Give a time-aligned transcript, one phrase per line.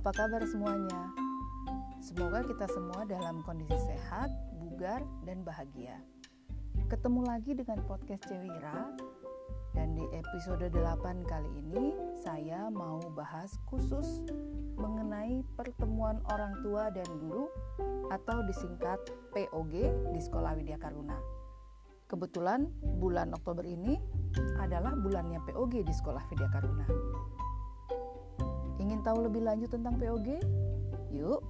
[0.00, 1.12] Apa kabar semuanya?
[2.00, 6.00] Semoga kita semua dalam kondisi sehat, bugar, dan bahagia.
[6.88, 8.96] Ketemu lagi dengan podcast Cewira
[9.76, 14.24] dan di episode 8 kali ini saya mau bahas khusus
[14.80, 17.52] mengenai pertemuan orang tua dan guru
[18.08, 19.04] atau disingkat
[19.36, 19.84] POG
[20.16, 21.20] di Sekolah Widya Karuna.
[22.08, 22.72] Kebetulan
[23.04, 24.00] bulan Oktober ini
[24.56, 26.88] adalah bulannya POG di Sekolah Widya Karuna.
[29.10, 30.38] Tahu lebih lanjut tentang POG?
[31.10, 31.42] Yuk!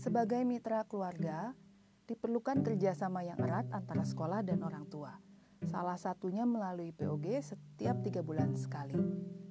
[0.00, 1.52] Sebagai mitra keluarga,
[2.08, 5.12] diperlukan kerjasama yang erat antara sekolah dan orang tua.
[5.68, 8.96] Salah satunya melalui POG setiap tiga bulan sekali,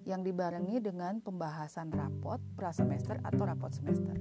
[0.09, 4.17] yang dibarengi dengan pembahasan rapot prasemester atau rapot semester.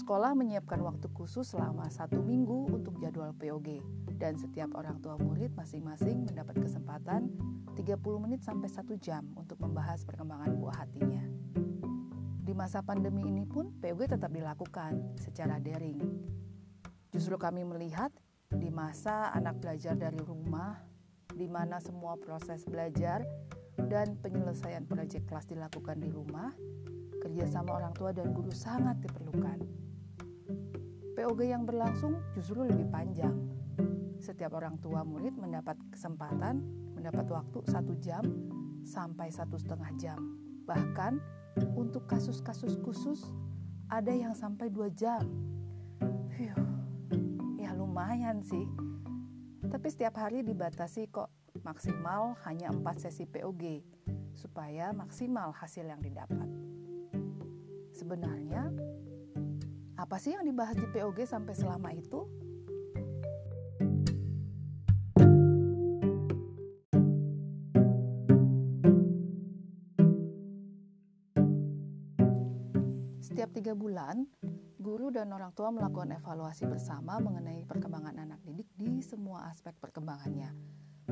[0.00, 3.84] Sekolah menyiapkan waktu khusus selama satu minggu untuk jadwal POG
[4.16, 7.28] dan setiap orang tua murid masing-masing mendapat kesempatan
[7.76, 11.20] 30 menit sampai 1 jam untuk membahas perkembangan buah hatinya.
[12.40, 16.00] Di masa pandemi ini pun POG tetap dilakukan secara daring.
[17.12, 18.08] Justru kami melihat
[18.48, 20.80] di masa anak belajar dari rumah,
[21.28, 23.20] di mana semua proses belajar
[23.76, 26.56] dan penyelesaian proyek kelas dilakukan di rumah,
[27.20, 29.89] kerjasama orang tua dan guru sangat diperlukan.
[31.20, 33.36] POG yang berlangsung justru lebih panjang.
[34.16, 36.64] Setiap orang tua murid mendapat kesempatan,
[36.96, 38.24] mendapat waktu satu jam
[38.88, 40.16] sampai satu setengah jam.
[40.64, 41.20] Bahkan
[41.76, 43.20] untuk kasus-kasus khusus
[43.92, 45.20] ada yang sampai dua jam.
[46.32, 46.56] Phew,
[47.60, 48.64] ya lumayan sih.
[49.68, 51.28] Tapi setiap hari dibatasi kok
[51.60, 53.84] maksimal hanya empat sesi POG
[54.32, 56.48] supaya maksimal hasil yang didapat.
[57.92, 58.72] Sebenarnya,
[60.00, 62.24] apa sih yang dibahas di POG sampai selama itu?
[73.20, 74.24] Setiap tiga bulan,
[74.80, 80.48] guru dan orang tua melakukan evaluasi bersama mengenai perkembangan anak didik di semua aspek perkembangannya,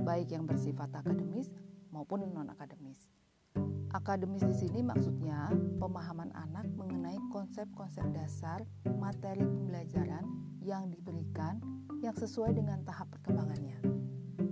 [0.01, 1.53] baik yang bersifat akademis
[1.93, 3.18] maupun non-akademis.
[3.89, 5.49] Akademis di sini maksudnya
[5.81, 8.61] pemahaman anak mengenai konsep-konsep dasar
[9.01, 10.29] materi pembelajaran
[10.61, 11.57] yang diberikan
[12.05, 13.81] yang sesuai dengan tahap perkembangannya.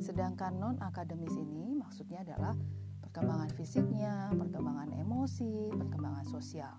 [0.00, 2.56] Sedangkan non-akademis ini maksudnya adalah
[3.04, 6.76] perkembangan fisiknya, perkembangan emosi, perkembangan sosial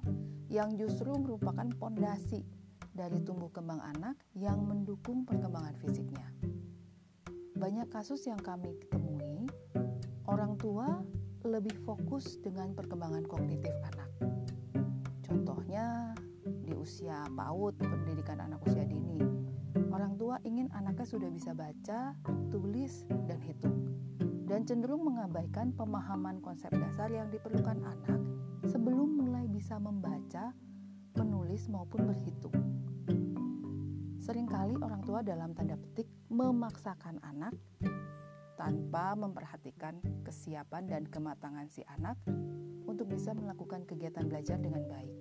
[0.49, 2.41] yang justru merupakan pondasi
[2.89, 6.25] dari tumbuh kembang anak yang mendukung perkembangan fisiknya.
[7.53, 9.45] Banyak kasus yang kami temui,
[10.25, 11.05] orang tua
[11.47, 14.11] lebih fokus dengan perkembangan kognitif anak.
[15.23, 16.11] Contohnya
[16.43, 19.23] di usia PAUD, pendidikan anak usia dini.
[19.87, 22.11] Orang tua ingin anaknya sudah bisa baca,
[22.51, 23.95] tulis, dan hitung.
[24.47, 28.19] Dan cenderung mengabaikan pemahaman konsep dasar yang diperlukan anak
[28.67, 30.51] sebelum mulai bisa membaca,
[31.15, 32.55] menulis, maupun berhitung.
[34.19, 37.55] Seringkali orang tua dalam tanda petik memaksakan anak
[38.57, 42.17] tanpa memperhatikan kesiapan dan kematangan si anak
[42.89, 45.13] untuk bisa melakukan kegiatan belajar dengan baik.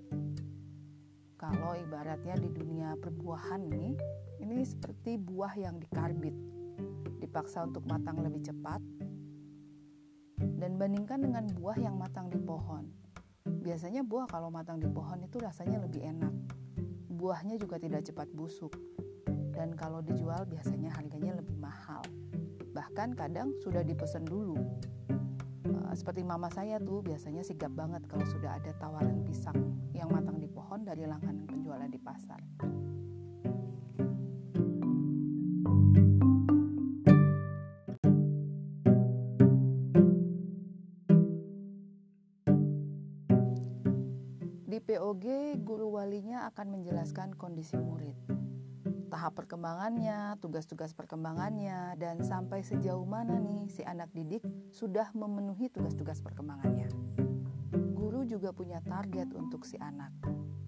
[1.37, 3.93] Kalau ibaratnya di dunia perbuahan nih,
[4.41, 6.33] ini seperti buah yang dikarbit,
[7.21, 8.81] dipaksa untuk matang lebih cepat,
[10.57, 12.89] dan bandingkan dengan buah yang matang di pohon.
[13.45, 16.33] Biasanya buah kalau matang di pohon itu rasanya lebih enak.
[17.13, 18.73] Buahnya juga tidak cepat busuk,
[19.53, 22.01] dan kalau dijual biasanya harganya lebih mahal
[22.77, 24.61] bahkan kadang sudah dipesan dulu.
[25.65, 29.57] Uh, seperti mama saya tuh biasanya sigap banget kalau sudah ada tawaran pisang
[29.97, 32.37] yang matang di pohon dari langganan penjualan di pasar.
[44.69, 48.13] Di POG, guru walinya akan menjelaskan kondisi murid,
[49.07, 54.43] tahap perkembangannya, tugas-tugas perkembangannya, dan sampai sejauh mana nih si anak didik
[54.75, 56.91] sudah memenuhi tugas-tugas perkembangannya.
[57.95, 60.13] Guru juga punya target untuk si anak,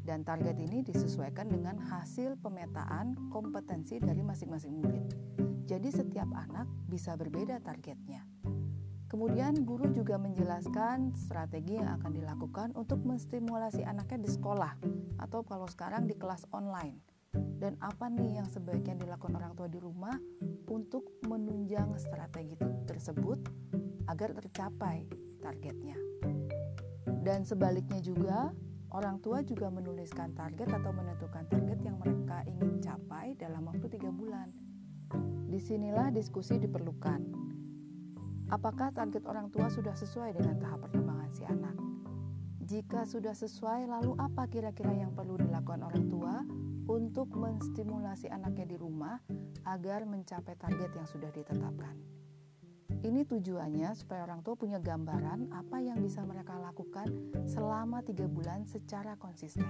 [0.06, 5.04] dan target ini disesuaikan dengan hasil pemetaan kompetensi dari masing-masing murid.
[5.68, 8.24] Jadi setiap anak bisa berbeda targetnya.
[9.08, 14.76] Kemudian guru juga menjelaskan strategi yang akan dilakukan untuk menstimulasi anaknya di sekolah
[15.16, 17.17] atau kalau sekarang di kelas online
[17.58, 20.14] dan apa nih yang sebaiknya dilakukan orang tua di rumah
[20.68, 22.54] untuk menunjang strategi
[22.86, 23.38] tersebut
[24.08, 25.04] agar tercapai
[25.42, 25.96] targetnya.
[27.18, 28.52] Dan sebaliknya juga,
[28.88, 34.08] Orang tua juga menuliskan target atau menentukan target yang mereka ingin capai dalam waktu tiga
[34.08, 34.48] bulan.
[35.44, 37.20] Di sinilah diskusi diperlukan.
[38.48, 41.76] Apakah target orang tua sudah sesuai dengan tahap perkembangan si anak?
[42.64, 46.34] Jika sudah sesuai, lalu apa kira-kira yang perlu dilakukan orang tua
[46.88, 49.20] untuk menstimulasi anaknya di rumah
[49.68, 51.94] agar mencapai target yang sudah ditetapkan?
[53.04, 57.06] Ini tujuannya supaya orang tua punya gambaran apa yang bisa mereka lakukan
[57.46, 59.68] selama tiga bulan secara konsisten.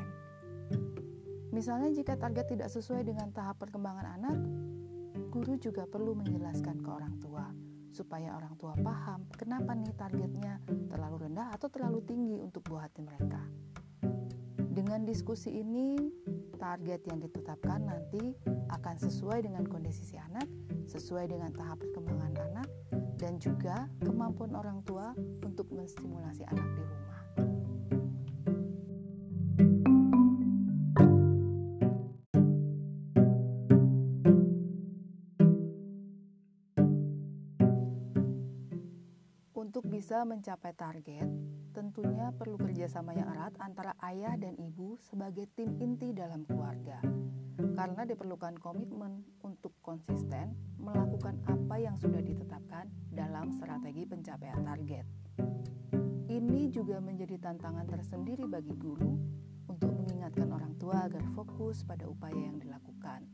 [1.53, 4.39] Misalnya jika target tidak sesuai dengan tahap perkembangan anak,
[5.35, 7.51] guru juga perlu menjelaskan ke orang tua
[7.91, 13.03] supaya orang tua paham kenapa nih targetnya terlalu rendah atau terlalu tinggi untuk buah hati
[13.03, 13.43] mereka.
[14.79, 15.99] Dengan diskusi ini,
[16.59, 18.35] target yang ditetapkan nanti
[18.69, 20.45] akan sesuai dengan kondisi si anak,
[20.91, 22.69] sesuai dengan tahap perkembangan anak,
[23.17, 25.15] dan juga kemampuan orang tua
[25.47, 27.23] untuk menstimulasi anak di rumah.
[40.09, 41.29] Bisa mencapai target,
[41.77, 46.97] tentunya perlu kerjasama yang erat antara ayah dan ibu sebagai tim inti dalam keluarga
[47.77, 55.05] karena diperlukan komitmen untuk konsisten melakukan apa yang sudah ditetapkan dalam strategi pencapaian target.
[56.33, 59.13] Ini juga menjadi tantangan tersendiri bagi guru
[59.69, 63.29] untuk mengingatkan orang tua agar fokus pada upaya yang dilakukan,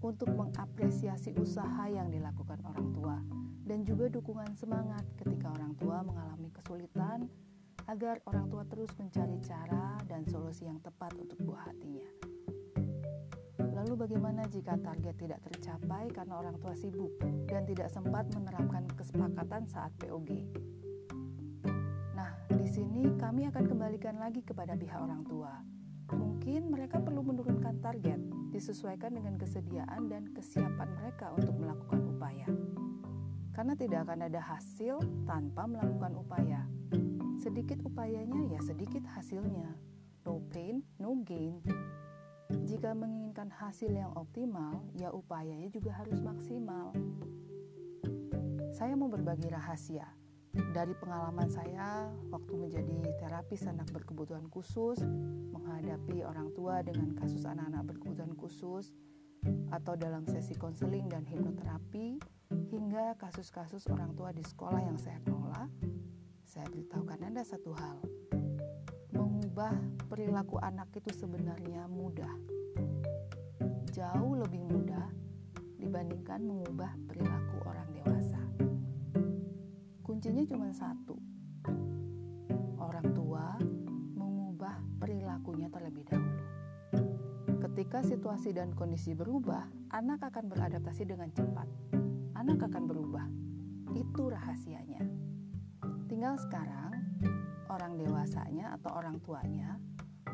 [0.00, 3.20] untuk mengapresiasi usaha yang dilakukan orang tua,
[3.68, 7.28] dan juga dukungan semangat ketika orang tua mengalami kesulitan
[7.84, 12.08] agar orang tua terus mencari cara dan solusi yang tepat untuk buah hatinya.
[13.78, 17.14] Lalu bagaimana jika target tidak tercapai karena orang tua sibuk
[17.46, 20.48] dan tidak sempat menerapkan kesepakatan saat POG?
[22.16, 25.62] Nah, di sini kami akan kembalikan lagi kepada pihak orang tua.
[26.10, 28.18] Mungkin mereka perlu menurunkan target,
[28.50, 32.27] disesuaikan dengan kesediaan dan kesiapan mereka untuk melakukan upaya.
[33.78, 36.66] Tidak akan ada hasil tanpa melakukan upaya.
[37.38, 39.70] Sedikit upayanya ya sedikit hasilnya.
[40.26, 41.62] No pain, no gain.
[42.66, 46.90] Jika menginginkan hasil yang optimal, ya upayanya juga harus maksimal.
[48.74, 50.10] Saya mau berbagi rahasia
[50.74, 54.98] dari pengalaman saya waktu menjadi terapis anak berkebutuhan khusus,
[55.54, 58.90] menghadapi orang tua dengan kasus anak-anak berkebutuhan khusus,
[59.70, 62.18] atau dalam sesi konseling dan hipnoterapi,
[62.66, 65.70] hingga kasus-kasus orang tua di sekolah yang saya kelola,
[66.42, 68.02] saya beritahukan Anda satu hal
[69.14, 69.70] mengubah
[70.10, 72.34] perilaku anak itu sebenarnya mudah.
[73.94, 75.06] Jauh lebih mudah
[75.78, 78.42] dibandingkan mengubah perilaku orang dewasa.
[80.02, 81.16] Kuncinya cuma satu.
[82.78, 83.58] Orang tua
[84.14, 86.44] mengubah perilakunya terlebih dahulu.
[87.58, 91.66] Ketika situasi dan kondisi berubah, anak akan beradaptasi dengan cepat.
[92.38, 93.26] Anak akan berubah.
[93.98, 95.02] Itu rahasianya.
[96.06, 96.94] Tinggal sekarang
[97.66, 99.74] orang dewasanya atau orang tuanya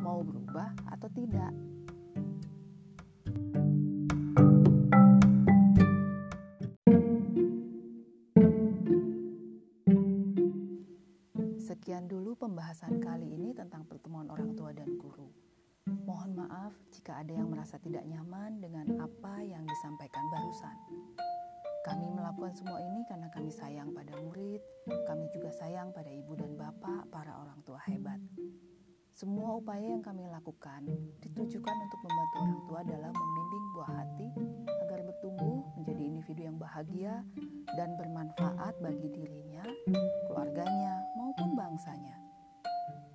[0.05, 1.49] mau berubah atau tidak.
[11.65, 15.33] Sekian dulu pembahasan kali ini tentang pertemuan orang tua dan guru.
[16.05, 20.77] Mohon maaf jika ada yang merasa tidak nyaman dengan apa yang disampaikan barusan.
[22.35, 24.59] Melakukan semua ini karena kami sayang pada murid,
[25.07, 28.19] kami juga sayang pada ibu dan bapak, para orang tua hebat.
[29.15, 30.83] Semua upaya yang kami lakukan
[31.23, 34.29] ditujukan untuk membantu orang tua dalam membimbing buah hati
[34.83, 37.23] agar bertumbuh menjadi individu yang bahagia
[37.79, 39.63] dan bermanfaat bagi dirinya,
[40.27, 42.19] keluarganya, maupun bangsanya.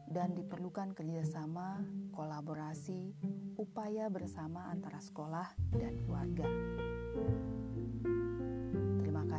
[0.07, 1.83] Dan diperlukan kerjasama,
[2.15, 3.11] kolaborasi,
[3.59, 6.47] upaya bersama antara sekolah dan keluarga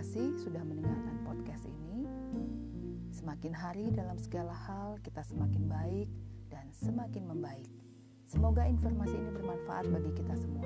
[0.01, 2.09] kasih sudah mendengarkan podcast ini.
[3.13, 6.09] Semakin hari dalam segala hal kita semakin baik
[6.49, 7.69] dan semakin membaik.
[8.25, 10.65] Semoga informasi ini bermanfaat bagi kita semua.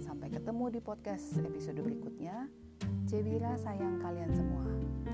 [0.00, 2.48] Sampai ketemu di podcast episode berikutnya.
[3.04, 4.64] Cewira sayang kalian semua.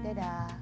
[0.07, 0.55] Dadah.